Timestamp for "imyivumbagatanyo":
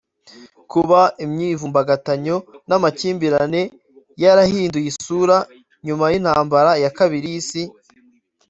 1.23-2.35